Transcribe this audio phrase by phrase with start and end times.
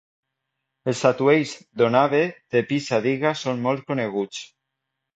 [0.93, 1.53] Els atuells
[1.83, 2.23] "donabe"
[2.57, 4.47] de pisa d'Iga són molt coneguts.